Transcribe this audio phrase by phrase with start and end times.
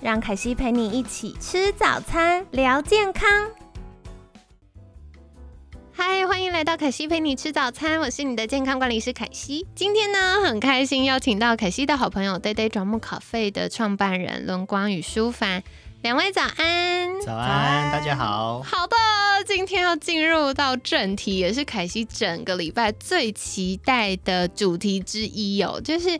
[0.00, 3.28] 让凯西陪你一起吃早餐，聊健康。
[5.92, 9.66] 嗨，欢迎来到凯西陪你吃早餐，我是你的健康管理师凯西。
[9.74, 15.64] 今天呢，很开心邀请到凯西的好朋友 Day Day 转木咖啡的创办人轮光与舒凡，
[16.02, 17.20] 两位早安。
[17.20, 18.62] 早安，大家好。
[18.62, 18.96] 好的，
[19.44, 26.16] 今天要进入到正题，也是凯西整个礼拜最期待的主题之一哦，就是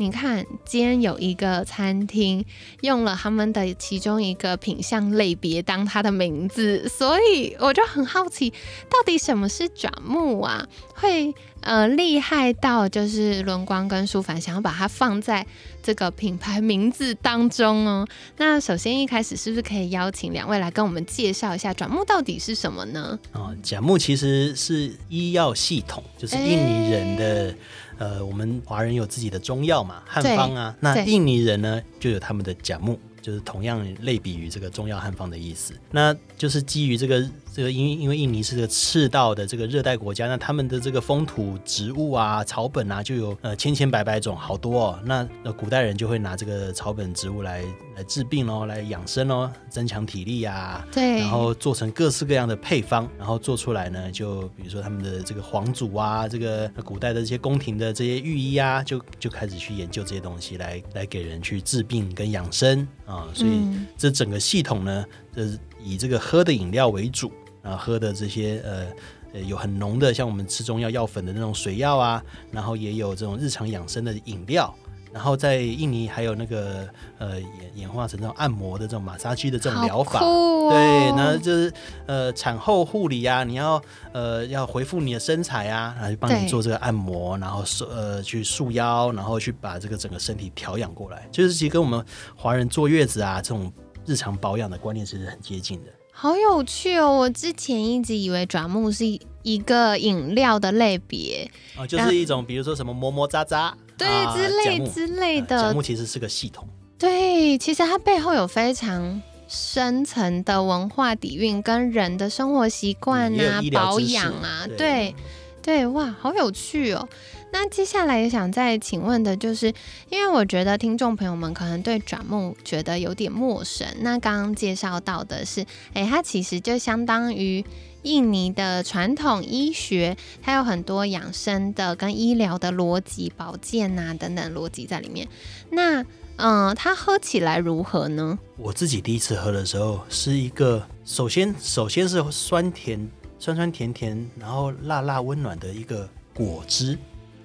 [0.00, 2.44] 你看，今天有一个餐厅
[2.82, 8.50] 用了他们的其中一个品相类别当它的名字，所以我就很好奇，
[8.88, 10.64] 到底什么是转木啊？
[10.94, 15.44] 会呃厉害到就是轮光跟舒凡想要把它放在
[15.82, 18.06] 这个品牌名字当中哦。
[18.36, 23.18] 那首先一开始是不是可以邀请两位来跟我们介绍一下转木到底是什么呢？
[23.32, 27.54] 哦，甲木其实是医药系统，就是印尼人的。
[27.98, 30.74] 呃，我们华人有自己的中药嘛，汉方啊。
[30.80, 35.74] 那印尼人呢，就有他们的甲木，就是同样类比于这个中药汉方的意思。
[35.90, 37.28] 那就是基于这个。
[37.58, 45.00] 这个因因为印尼是个赤道的这个热带国家，那他们的这个风土植物啊、草本啊，就有呃千千百百种，好多哦。
[45.04, 47.64] 那那古代人就会拿这个草本植物来
[47.96, 50.86] 来治病哦，来养生哦，增强体力呀。
[50.92, 51.18] 对。
[51.18, 63.26] 然后做成各式各样的配方，然后做出来呢，就比如说他们的这个皇族啊，这个古代的这些宫廷的这些御医啊，就就开始去研究这些东西来来给人去治病跟养生啊。
[63.34, 63.50] 所以
[63.96, 65.04] 这整个系统呢，
[65.34, 65.58] 这。
[65.80, 67.32] 以这个喝的饮料为主
[67.62, 68.86] 啊，喝的这些呃
[69.34, 74.74] 呃有很浓的，像我们吃中药药粉的那种水药啊，然后也有这种日常养生的饮料，
[75.12, 76.88] 然后在印尼还有那个
[77.18, 81.72] 呃演演化成这种按摩的这种马杀鸡的这种疗法，对，那就是
[82.06, 83.82] 呃产后护理啊，你要
[84.12, 92.04] 呃要恢复你的身材啊，然后就帮你做这个按摩，然后束呃去束腰，然后去把这个整个身体调养过来，就是其实跟我们
[92.36, 93.72] 华人坐月子啊这种。
[94.06, 95.90] 日常保养的观念其实很接近的，
[96.20, 97.12] 好有趣哦！
[97.12, 99.04] 我之前一直以为爪木是
[99.44, 105.72] 一个饮料的类别哦，就是一种比如说什么么么喳喳对之类之类的。
[105.80, 106.66] 其实是个系统，
[106.98, 115.14] 对，其实它背后有非常深层的文化底蕴，跟人的生活习惯啊、保养啊，对对，
[115.62, 117.08] 对哇，好有趣哦！
[117.52, 119.72] 那接下来也想再请问的就是，
[120.08, 123.86] 因为我觉得听众朋友们可能对转木觉得有点陌生。
[124.00, 127.64] 那刚刚介绍到的是，哎，它其实就相当于
[128.02, 135.28] 印尼的传统医学，它有很多养生的跟医疗的逻辑、保健啊等等逻辑在里面。
[135.70, 136.04] 那，
[136.36, 138.38] 嗯，它喝起来如何呢？
[138.56, 146.98] 我自己第一次喝的时候，是一个首先首先是酸甜、酸酸甜甜，然后辣辣温暖的一个果汁。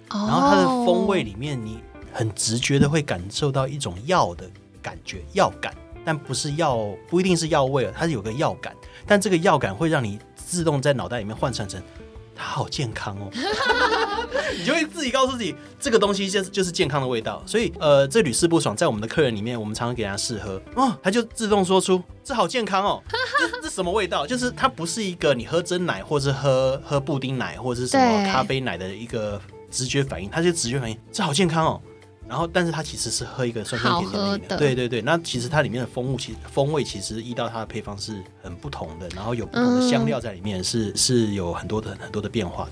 [0.10, 1.80] 然后它的风味里面，你
[2.12, 4.48] 很直觉的会感受到一种药的
[4.82, 5.74] 感觉，药感，
[6.06, 8.76] 但不是药，不一定是药味它是有个药感，
[9.08, 11.82] 但这个药感会让你自动在脑袋里面换算成
[12.36, 13.30] 它好健康哦，
[14.58, 17.42] 你就会自己告诉自己这个东西就是就是健康的味道。
[17.46, 23.04] 所以呃，这屡试不爽，在我们的客人里面，我们常常给他试喝哦，他就自动说出这好健康哦，
[23.40, 24.26] 这这什么味道？
[24.26, 29.42] 就是它不是一个你喝真奶，或是喝喝布丁奶，或者是什么咖啡奶的一个。
[29.74, 31.82] 直觉反应，它就直觉反应，这好健康哦。
[32.28, 35.02] 然后，但是它其实是喝一个酸酸甜甜的，对对对。
[35.02, 42.72] 那其实它里面的风物，其风味其实依照它的配方是很不同的，然后有不同的香料在里面，是是有很多的很多的变化的。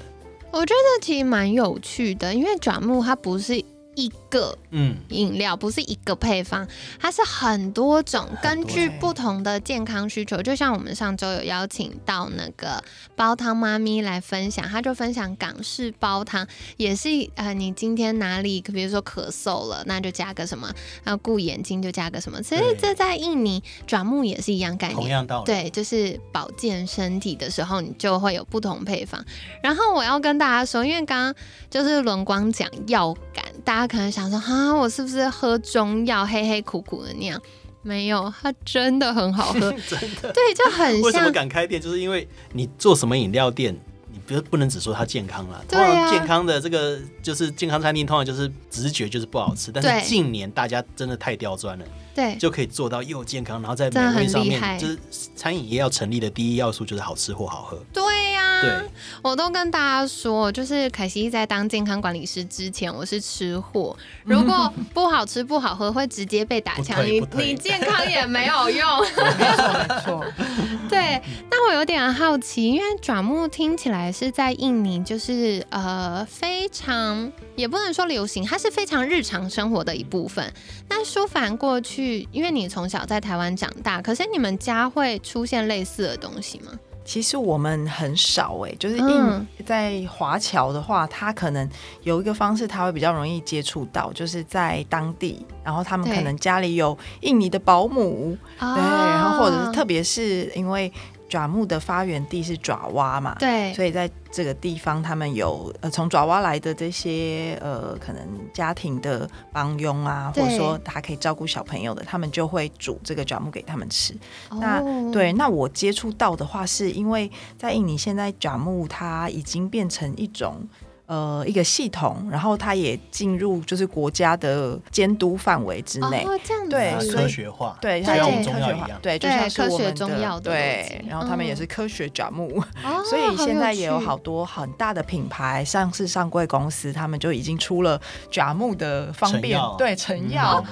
[0.52, 3.64] 我觉得其实蛮有趣的，因为转木它不是。
[3.96, 6.66] 一个嗯饮料不是一个配方，
[6.98, 10.42] 它是很多种，根据不同的健康需求。
[10.42, 12.82] 就像我们上周有邀请到那个
[13.18, 16.48] 煲汤妈咪来分享，她就分享港式煲汤，
[16.78, 20.72] 也是呃，你今天哪里比如说咳嗽了，那就加个什么，
[21.04, 22.42] 然后顾眼睛就加个什么。
[22.42, 25.46] 其实这在印尼转木也是一样概念，同样道理。
[25.46, 29.22] 对，就是保健身体的时候，你就会有不同配方。
[29.62, 31.36] 然后我要跟大家说，因为刚刚
[31.70, 33.81] 就是轮光讲药感，大家。
[33.88, 37.42] 可能想说哈，我是不是喝中药黑黑苦苦的那样？
[37.84, 40.32] 没有，它真的很好喝， 真的。
[40.32, 41.02] 对，就很像。
[41.02, 41.82] 为什么敢开店？
[41.82, 43.76] 就是因为你做什么饮料店，
[44.12, 54.96] 你不是不能只说它健康了，对啊通常健康的这个就是健康餐厅，通常就是直觉就是不好吃，但对是近年大家真的太刁钻了，对，就可以做到又健康，然后在美味上面，就是
[55.36, 57.84] 餐饮业要成立的第一要素就是好吃或好喝。
[57.92, 58.31] 对呀、
[58.62, 58.90] 对，
[59.22, 63.96] 我都跟大家说，就是凯西在当健康管理师之前，我是吃货。
[64.24, 69.02] 如果不好吃不好喝，会直接被打枪，你你健康也没有用。
[69.02, 70.26] 没 错没错。
[70.90, 80.54] 对，那我有点好奇，因为爪木听起来是在印尼，就是呃非常也不能说流行，它是非常日常生活的一部分。
[80.90, 86.72] 那舒凡过去，因为你从小在台湾长大，可是你们家会出现类似的东西吗？
[87.04, 91.70] 其实我们很少哎、就是印、嗯在华侨的话，他可能
[92.04, 100.92] 有一个方式，他会比较容易接触到，就是在当地，然后他们可能家里有印尼的保姆，对对，然后或者是特别是因为
[101.32, 108.22] 爪木的发源地是爪哇嘛，对所以在这个地方，他们有呃从爪哇来的这些呃可能
[108.54, 114.14] 家庭的帮佣啊，或者说他可以照顾小朋友的，他们就会煮这个爪木给他们吃。
[114.50, 120.68] 那哦对，那我接触到的话，是因为在印尼现在爪木它已经变成一种。
[121.12, 126.24] 呃，一个系统，然后它也进入就是国家的监督范围之内。
[126.26, 129.00] 哦，这样子对科学化，对，就它有像我们中科学化药一样，。
[129.02, 138.00] 对，就对科学像是我们中药的对，然后他们也嗯是科学甲木，哦所以现在也有好多很大的品牌上市上柜公司，他们就已经出了
[138.32, 140.64] 甲木的方便对成嗯药，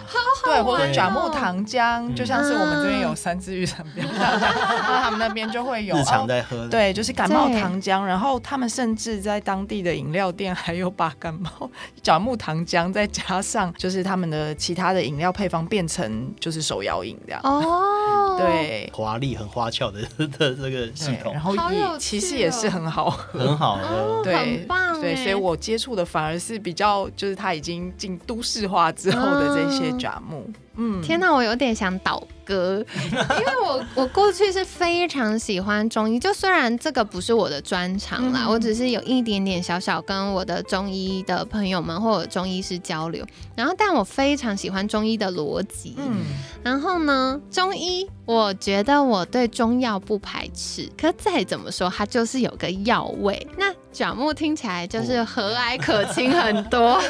[0.46, 4.54] 对，或者玩爪木哦糖浆，就像是我们这边有三支玉产标糖浆，
[4.88, 6.66] 那他们那边就会有日常哦在喝。
[6.70, 11.70] 对，就是感冒糖浆，然后他们甚至在当地的饮料店 还有把感冒
[12.02, 17.42] 角木糖浆再加上就是他们的其他的饮料配方变成就是手摇饮这样。
[17.44, 20.02] 哦，，对，华丽、很花俏的
[20.38, 23.40] 的这个系统然，后也其趣实也是哦很好喝。
[23.40, 24.22] 很好喝。
[24.24, 30.44] 对很棒对，哎所以我接触的反而是比较，就是它已经进都市化之后的这些爪木。
[30.48, 30.54] 嗯，
[31.02, 38.50] 天哪，我有点想倒戈， 因为我我过去是非常喜欢中医，就虽然这个不是我的专长啦，嗯。
[38.50, 46.24] 我只是有一点点小小跟我的中医的朋友们或者中医师交流，然后但我非常喜欢中医的逻辑，嗯，
[46.64, 57.02] 然后呢，中医我觉得我对中药不排斥，可再怎么说它就是有个药味，那爪木听起来就是和蔼可亲很多，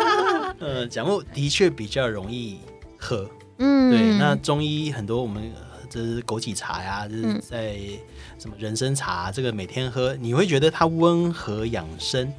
[0.60, 2.58] 呃，甲木的确比较容易
[3.06, 3.30] 喝。
[3.58, 7.40] 嗯，对，那中医很多我们呃这是枸杞茶呀，就是嗯。
[7.40, 7.76] 在
[8.38, 12.30] 什么人参茶，这个每天喝，你会觉得它温和养生，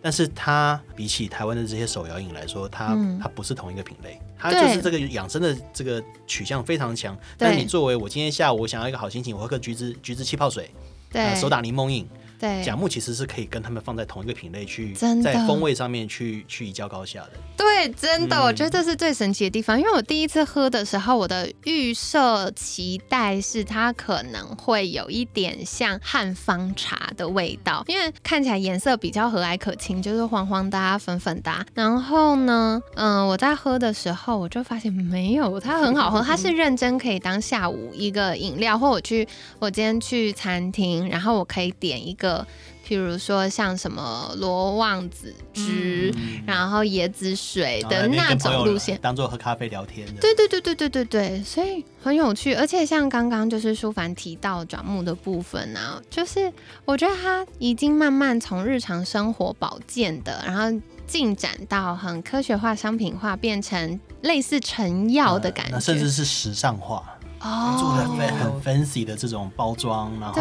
[0.00, 3.18] 但是它比起台湾的这些手摇饮来说，它、嗯。
[3.20, 7.18] 它不是同一个品类，它就是这个养生的这个取向非常强。
[7.36, 10.70] 但你作为我今天下午我想要一个好心情，我喝个橘子橘子气泡水，
[11.10, 11.20] 对。
[11.20, 12.08] 呃，手打柠檬饮，
[12.38, 17.32] 对甲木其实是可以跟他们放在同一个品类去在风味上面去去一较高下的。
[17.58, 19.78] 对，真的，嗯我觉得这是最神奇的地方。
[19.78, 39.26] 因为我第一次喝的时候，我的预设期待是它可能会有一点像汉方茶的味道，因为看起来颜色比较和蔼可亲，就是黄黄的、啊、粉粉的啊、然后呢，嗯、我在喝的时候，我就发现没有，它很好喝，它是认真可以当下午一个饮料，或我去
[39.58, 42.46] 我今天去餐厅，然后我可以点一个。
[42.92, 48.98] 譬如说像什么罗望子汁，嗯然后椰子水的那种路线。
[49.00, 50.20] 当做喝咖啡聊天的。
[50.20, 56.52] 对对对对对对对，所以很有趣，而且像刚刚就是舒凡提到转木的部分啊，就是
[56.84, 67.02] 我觉得它已经慢慢从日常生活保健的，然后进展到很科学化、商品化，变成类似成药的感觉，甚至是时尚化，
[67.42, 70.40] 做的哦，很很 fancy 的这种包装，然后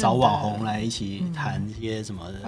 [0.00, 2.40] 找网红来一起谈一些什么的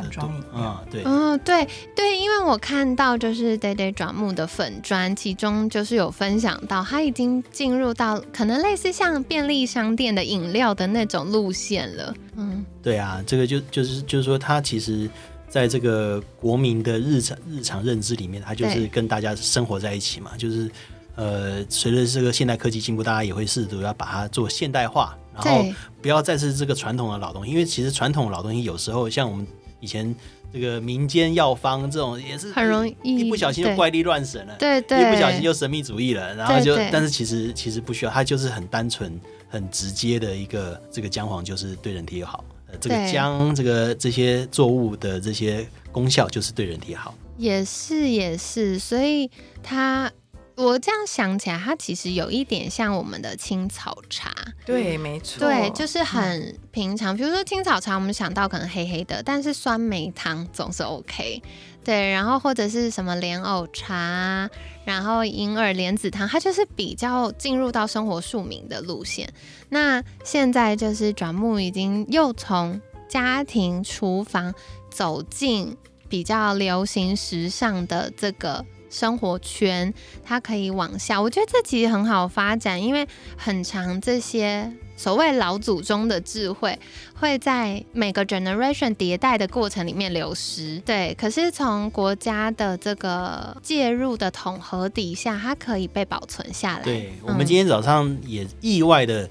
[0.53, 12.15] 嗯，对，嗯，对对，因为我看到就是 Day Day 转木的粉砖，其中就是有分享到，他已经进入到可能类似像便利商店的饮料的那种路线了。
[12.37, 15.09] 嗯，对啊，这个就就是就是说，他其实
[15.49, 20.71] 在这个国民的日常日常认知里面，他就是跟大家生活在一起嘛，就是
[21.15, 25.65] 呃，随着这个现代科技进步，大家也会试图要把它做现代化，然后
[26.01, 29.47] 不要再是这个传统的老东西，因为其实传统的老东西有时候像我们
[29.81, 30.15] 以前
[30.53, 34.55] 这个民间药方这种也是很容易一不小心就怪力乱神了。
[34.59, 47.15] 对对，一不小心就神秘主义了，然后就但是其实其实不需要，它就是很单纯、很直接的一个这个姜黄就是对人体好，呃，这个姜这个这些作物的这些功效就是对人体好。
[47.39, 49.29] 也是也是，所以
[49.63, 50.11] 它
[50.55, 54.31] 我这样想起来，它其实有一点像我们的青草茶。
[54.67, 55.41] 对，没错。
[55.41, 57.17] 对，就是很平常。
[57.17, 61.43] 比如说青草茶，我们想到可能黑黑的，但是酸梅汤总是 OK。
[61.83, 64.49] 对，然后或者是什么莲藕茶，
[64.85, 69.29] 然后银耳莲子汤，它就是比较进入到生活庶民的路线。
[69.71, 74.55] 那现在就是转目已经又从家庭厨房
[74.91, 75.77] 走进
[76.09, 78.65] 比较流行时尚的这个。
[78.93, 83.09] 生活圈，它可以往下，我觉得这其实很好发展，因为
[83.39, 86.79] 很长这些所谓老祖宗的智慧
[87.15, 91.17] 会在每个 generation 迭代的过程里面流失，对。
[91.19, 96.85] 可是从国家的这个介入的统合底下，它可以被保存下来。
[96.85, 99.29] 对我们今天早上也意外的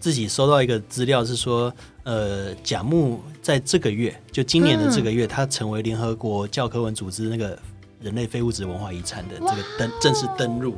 [0.00, 7.56] 自己收到一个资料，是说，呃，甲木在这个月，就今年的这个月，它成为联合国教科文组织那个。
[8.04, 10.76] 人类非物质文化遗产的这个登正式登入，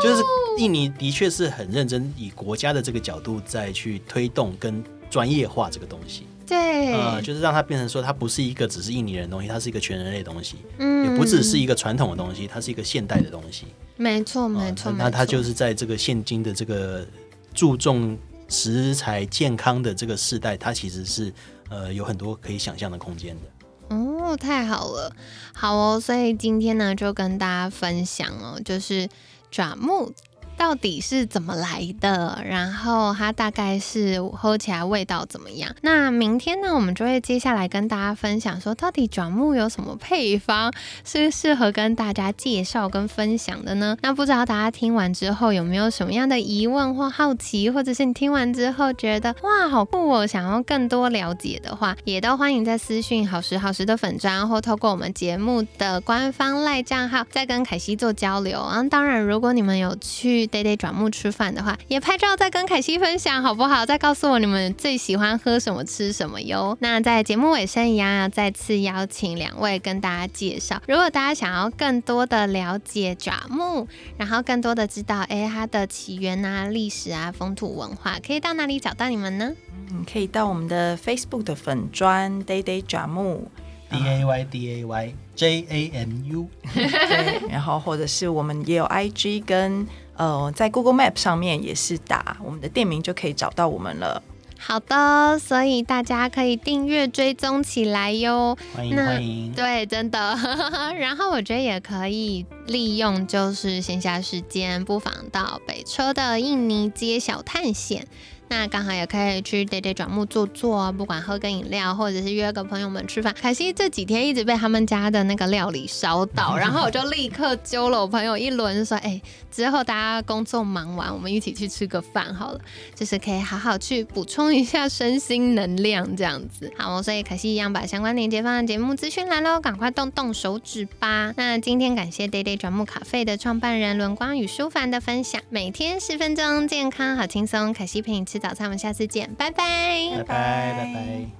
[0.00, 0.22] 就是
[0.58, 6.26] 印尼的确是很认真以国家的这个角度再去推动跟专业化这个东西。
[6.46, 13.66] 对，呃，就是让它变成说它不是一个只是印尼人的东西，它是一个全人类东西，嗯，也不只是一个传统的东西，它是一个现代的东西。
[13.96, 14.92] 没错，没错。
[14.92, 17.06] 那它就是在这个现今的这个
[17.52, 18.16] 注重
[18.48, 21.32] 食材健康的这个时代，它其实是
[21.68, 23.42] 呃有很多可以想象的空间的。
[23.90, 25.12] 哦，太好了，
[25.52, 29.08] 好哦，所以今天呢，就跟大家分享哦，就是
[29.50, 30.12] 爪木。
[30.60, 32.38] 到底是怎么来的？
[32.44, 35.74] 然后它大概是喝起来味道怎么样？
[35.80, 40.70] 那明天呢，我们就会接下来跟大家分享说，到底转木有什么配方
[41.02, 43.96] 是适合跟大家介绍跟分享的呢？
[44.04, 58.82] 那不知道大家听完之后有没有什么样的疑问或好奇，或者是你听完之后觉得哇好酷哦，想要更多了解的话，也都欢迎在私讯好时好时的粉砖，或透过我们节目的官方赖账号，再跟凯西做交流啊。
[58.82, 60.49] 当然，如果你们有去。
[60.50, 63.86] Day day 转木吃饭的话，也拍照再跟凯西分享好不好？
[63.86, 66.76] 再告诉我你们最喜欢喝什么吃什么哟。
[66.80, 70.82] 那在节目尾声一样，要再次邀请两位跟大家介绍。
[70.86, 79.52] 如果大家想要更多的了解转木，然后更多的知道哎它的起源啊、历史啊、风土文化，可以到哪里找到你们呢？
[79.92, 83.50] 嗯，可以到我们的 Facebook 的粉砖 day day 转木。
[83.90, 91.18] D A Y D A Y J A M U，对， 然后或者是我们也有 I G 跟呃，在 Google Map
[91.18, 94.22] 上面也是打我们的店名就可以找到我们了。
[94.62, 98.54] 好的，所以大家可以订阅追踪起来哟。
[98.74, 100.18] 欢迎欢迎，对，真的。
[101.00, 108.06] 然后我觉得也可以利用就是闲暇时间，不妨到北车的印尼街小探险。
[108.50, 113.32] 那刚好也可以去 day day 转木坐坐，不管喝个饮料，或者是约个朋友们吃饭。
[113.40, 122.60] 凯西这几天一直被他们家的那个料理烧到，然后我就立刻揪了我朋友一轮，说：“哎，之后大家工作忙完，我们一起去吃个饭好了，
[122.96, 131.32] 就是可以好好去补充一下身心能量这样子。”好，所以凯西一样把相关链接放在节目资讯栏喽，赶快动动手指吧。
[131.36, 141.39] 那今天感谢 day day 转木咖啡的创办人轮光与舒凡的分享，每天十分钟，健康好轻松，凯西陪你吃早餐，我们下次见，拜拜，拜拜，拜拜。